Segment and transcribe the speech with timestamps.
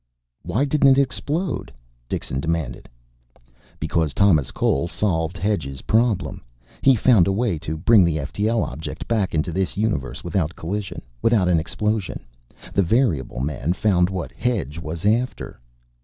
[0.41, 1.71] "Why didn't it explode?"
[2.09, 2.89] Dixon demanded.
[3.79, 6.41] "Because Thomas Cole solved Hedge's problem.
[6.81, 11.03] He found a way to bring the ftl object back into this universe without collision.
[11.21, 12.25] Without an explosion.
[12.73, 15.59] The variable man found what Hedge was after...."